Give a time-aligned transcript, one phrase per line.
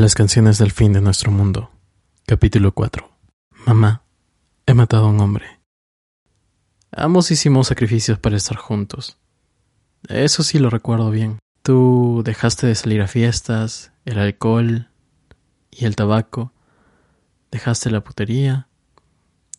[0.00, 1.70] Las canciones del fin de nuestro mundo.
[2.24, 3.06] Capítulo 4.
[3.66, 4.02] Mamá,
[4.64, 5.60] he matado a un hombre.
[6.90, 9.18] Ambos hicimos sacrificios para estar juntos.
[10.08, 11.38] Eso sí lo recuerdo bien.
[11.62, 14.88] Tú dejaste de salir a fiestas, el alcohol
[15.70, 16.54] y el tabaco.
[17.50, 18.68] Dejaste la putería.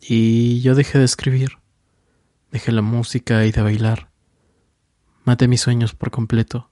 [0.00, 1.58] Y yo dejé de escribir.
[2.50, 4.10] Dejé la música y de bailar.
[5.22, 6.70] Maté mis sueños por completo.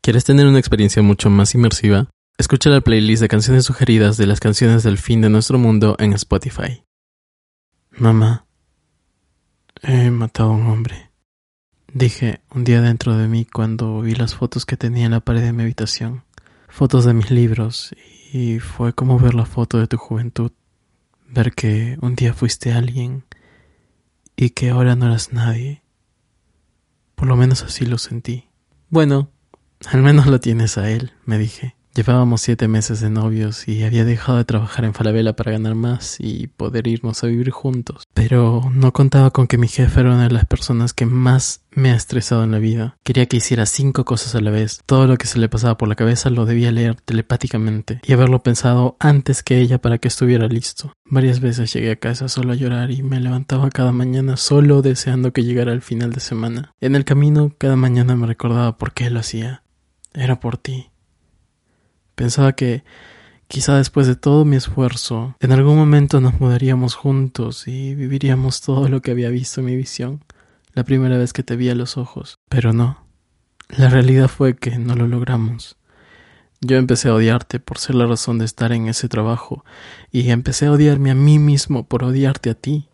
[0.00, 2.08] ¿Quieres tener una experiencia mucho más inmersiva?
[2.38, 6.12] Escucha la playlist de canciones sugeridas de las canciones del fin de nuestro mundo en
[6.12, 6.84] Spotify.
[7.92, 8.44] Mamá,
[9.82, 11.10] he matado a un hombre.
[11.94, 15.40] Dije un día dentro de mí cuando vi las fotos que tenía en la pared
[15.40, 16.24] de mi habitación,
[16.68, 17.94] fotos de mis libros,
[18.30, 20.52] y fue como ver la foto de tu juventud,
[21.26, 23.24] ver que un día fuiste alguien
[24.36, 25.82] y que ahora no eras nadie.
[27.14, 28.50] Por lo menos así lo sentí.
[28.90, 29.30] Bueno,
[29.86, 31.75] al menos lo tienes a él, me dije.
[31.96, 36.16] Llevábamos siete meses de novios y había dejado de trabajar en Falabella para ganar más
[36.18, 38.04] y poder irnos a vivir juntos.
[38.12, 41.92] Pero no contaba con que mi jefe era una de las personas que más me
[41.92, 42.98] ha estresado en la vida.
[43.02, 44.82] Quería que hiciera cinco cosas a la vez.
[44.84, 48.42] Todo lo que se le pasaba por la cabeza lo debía leer telepáticamente y haberlo
[48.42, 50.92] pensado antes que ella para que estuviera listo.
[51.06, 55.32] Varias veces llegué a casa solo a llorar y me levantaba cada mañana solo deseando
[55.32, 56.74] que llegara el final de semana.
[56.78, 59.62] En el camino cada mañana me recordaba por qué lo hacía.
[60.12, 60.90] Era por ti.
[62.16, 62.82] Pensaba que
[63.46, 68.88] quizá después de todo mi esfuerzo, en algún momento nos mudaríamos juntos y viviríamos todo
[68.88, 70.24] lo que había visto en mi visión
[70.72, 72.38] la primera vez que te vi a los ojos.
[72.48, 73.06] Pero no.
[73.68, 75.76] La realidad fue que no lo logramos.
[76.62, 79.64] Yo empecé a odiarte por ser la razón de estar en ese trabajo
[80.10, 82.88] y empecé a odiarme a mí mismo por odiarte a ti,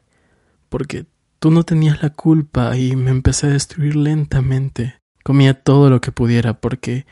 [0.68, 1.06] porque
[1.38, 4.98] tú no tenías la culpa y me empecé a destruir lentamente.
[5.22, 7.06] Comía todo lo que pudiera porque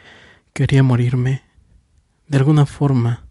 [0.53, 1.50] quería morirme
[2.31, 3.25] de alguna forma,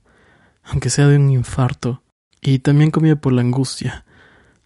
[0.62, 2.04] aunque sea de un infarto,
[2.42, 4.04] y también comía por la angustia,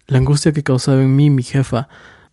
[0.07, 1.87] la angustia que causaba en mí mi jefa.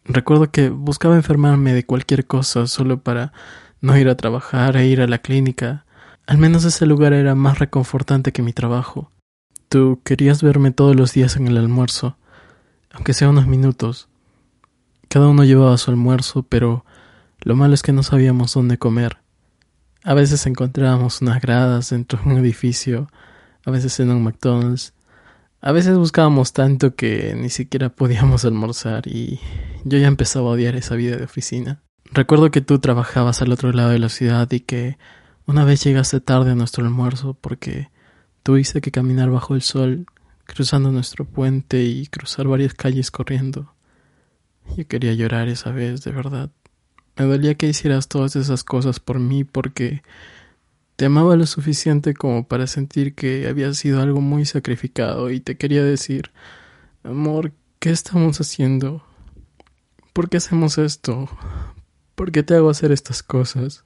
[0.05, 3.35] Recuerdo que buscaba enfermarme de cualquier cosa solo para
[3.83, 5.85] no ir a trabajar e ir a la clínica.
[6.27, 9.13] Al menos ese lugar era más reconfortante que mi trabajo.
[9.69, 12.17] Tú querías verme todos los días en el almuerzo,
[12.93, 14.09] aunque sea unos minutos.
[15.11, 16.87] Cada uno llevaba su almuerzo, pero
[17.43, 19.19] lo malo es que no sabíamos dónde comer.
[20.03, 23.11] A veces encontrábamos unas gradas dentro de un edificio,
[23.67, 24.95] a veces en un McDonald's.
[25.61, 29.41] A veces buscábamos tanto que ni siquiera podíamos almorzar y
[29.85, 31.83] yo ya empezaba a odiar esa vida de oficina.
[32.13, 34.97] Recuerdo que tú trabajabas al otro lado de la ciudad y que
[35.47, 37.91] una vez llegaste tarde a nuestro almuerzo porque
[38.43, 40.07] tuviste que caminar bajo el sol,
[40.47, 43.75] cruzando nuestro puente y cruzar varias calles corriendo.
[44.77, 46.51] Yo quería llorar esa vez, de verdad.
[47.17, 50.03] Me dolía que hicieras todas esas cosas por mí porque
[50.97, 55.57] te amaba lo suficiente como para sentir que había sido algo muy sacrificado y te
[55.57, 56.31] quería decir,
[57.03, 59.03] amor, ¿qué estamos haciendo?
[60.13, 61.29] ¿Por qué hacemos esto?
[62.15, 63.85] ¿Por qué te hago hacer estas cosas?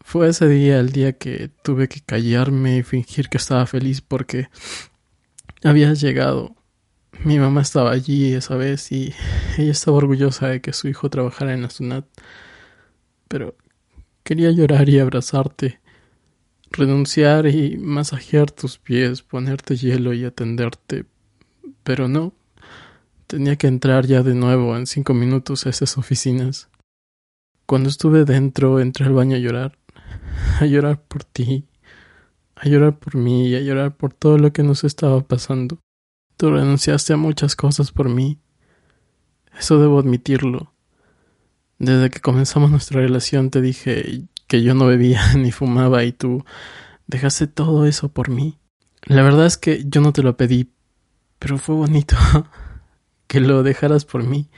[0.00, 4.48] Fue ese día el día que tuve que callarme y fingir que estaba feliz porque
[5.62, 6.56] habías llegado
[7.22, 9.14] mi mamá estaba allí esa vez y
[9.58, 12.06] ella estaba orgullosa de que su hijo trabajara en la SUNAT.
[13.28, 13.56] Pero
[14.22, 15.80] quería llorar y abrazarte,
[16.70, 21.06] renunciar y masajear tus pies, ponerte hielo y atenderte.
[21.82, 22.34] Pero no.
[23.26, 26.68] Tenía que entrar ya de nuevo en cinco minutos a esas oficinas.
[27.66, 29.78] Cuando estuve dentro, entré al baño a llorar.
[30.60, 31.66] A llorar por ti.
[32.56, 35.78] A llorar por mí y a llorar por todo lo que nos estaba pasando.
[36.50, 38.38] Renunciaste a muchas cosas por mí.
[39.58, 40.72] Eso debo admitirlo.
[41.78, 46.44] Desde que comenzamos nuestra relación te dije que yo no bebía ni fumaba y tú
[47.06, 48.58] dejaste todo eso por mí.
[49.02, 50.70] La verdad es que yo no te lo pedí,
[51.38, 52.16] pero fue bonito
[53.26, 54.48] que lo dejaras por mí.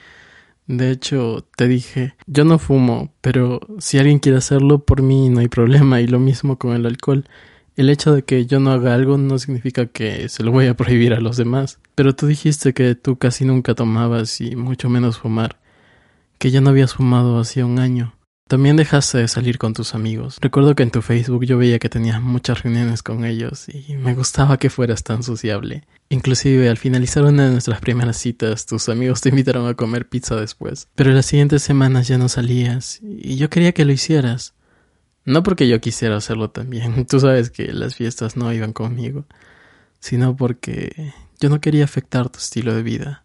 [0.66, 5.40] De hecho, te dije, yo no fumo, pero si alguien quiere hacerlo por mí no
[5.40, 7.24] hay problema y lo mismo con el alcohol.
[7.76, 10.74] El hecho de que yo no haga algo no significa que se lo voy a
[10.74, 11.78] prohibir a los demás.
[11.94, 15.58] Pero tú dijiste que tú casi nunca tomabas y mucho menos fumar,
[16.38, 18.14] que ya no habías fumado hacía un año.
[18.48, 20.38] También dejaste de salir con tus amigos.
[20.40, 24.14] Recuerdo que en tu Facebook yo veía que tenías muchas reuniones con ellos y me
[24.14, 25.82] gustaba que fueras tan sociable.
[26.10, 30.36] Inclusive al finalizar una de nuestras primeras citas, tus amigos te invitaron a comer pizza
[30.36, 30.86] después.
[30.94, 34.54] Pero las siguientes semanas ya no salías y yo quería que lo hicieras.
[35.26, 39.26] No porque yo quisiera hacerlo también, tú sabes que las fiestas no iban conmigo,
[39.98, 43.24] sino porque yo no quería afectar tu estilo de vida.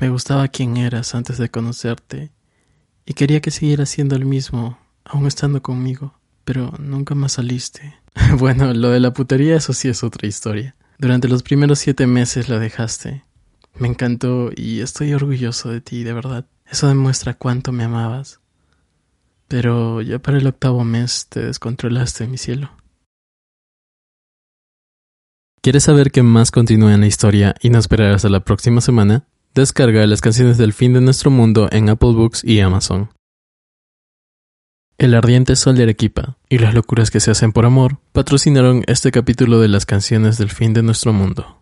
[0.00, 2.32] Me gustaba quién eras antes de conocerte
[3.04, 7.94] y quería que siguieras siendo el mismo, aún estando conmigo, pero nunca más saliste.
[8.38, 10.74] bueno, lo de la putería eso sí es otra historia.
[10.98, 13.24] Durante los primeros siete meses la dejaste.
[13.74, 16.46] Me encantó y estoy orgulloso de ti, de verdad.
[16.66, 18.41] Eso demuestra cuánto me amabas.
[19.52, 22.70] Pero ya para el octavo mes te descontrolaste, mi cielo.
[25.60, 29.26] ¿Quieres saber qué más continúa en la historia y no esperar hasta la próxima semana?
[29.54, 33.10] Descarga las canciones del fin de nuestro mundo en Apple Books y Amazon.
[34.96, 39.12] El ardiente sol de Arequipa y las locuras que se hacen por amor patrocinaron este
[39.12, 41.61] capítulo de las canciones del fin de nuestro mundo.